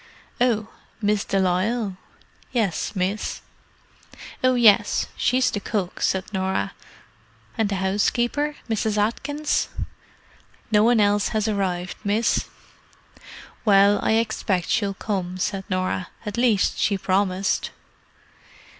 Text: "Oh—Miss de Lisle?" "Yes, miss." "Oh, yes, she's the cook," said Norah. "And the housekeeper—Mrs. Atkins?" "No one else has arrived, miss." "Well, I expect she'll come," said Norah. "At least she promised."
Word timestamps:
"Oh—Miss 0.41 1.25
de 1.25 1.37
Lisle?" 1.39 1.95
"Yes, 2.51 2.95
miss." 2.95 3.41
"Oh, 4.43 4.55
yes, 4.55 5.05
she's 5.15 5.51
the 5.51 5.59
cook," 5.59 6.01
said 6.01 6.23
Norah. 6.33 6.71
"And 7.55 7.69
the 7.69 7.75
housekeeper—Mrs. 7.75 8.97
Atkins?" 8.97 9.69
"No 10.71 10.83
one 10.83 10.99
else 10.99 11.27
has 11.37 11.47
arrived, 11.47 11.97
miss." 12.03 12.47
"Well, 13.63 13.99
I 14.01 14.13
expect 14.13 14.69
she'll 14.69 14.95
come," 14.95 15.37
said 15.37 15.65
Norah. 15.69 16.07
"At 16.25 16.35
least 16.35 16.79
she 16.79 16.97
promised." 16.97 17.69